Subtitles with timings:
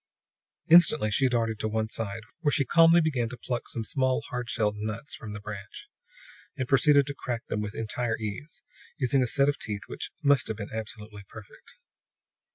[0.67, 4.49] Instantly she darted to one side, where she calmly began to pluck some small, hard
[4.49, 5.89] shelled nuts from the branch,
[6.57, 8.63] and proceeded to crack them, with entire ease,
[8.97, 11.75] using a set of teeth which must have been absolutely perfect.